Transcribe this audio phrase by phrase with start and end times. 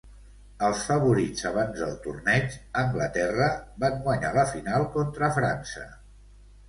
[0.67, 3.51] Els favorits abans del torneig, Anglaterra,
[3.85, 5.85] van guanyar la final contra França.